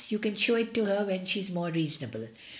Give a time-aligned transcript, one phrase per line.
[0.09, 2.25] "You can show it to her when she is more reasonable.